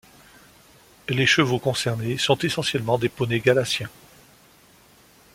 Les 1.09 1.27
chevaux 1.27 1.59
concernés 1.59 2.17
sont 2.17 2.39
essentiellement 2.39 2.97
des 2.97 3.07
poneys 3.07 3.39
galiciens. 3.39 3.91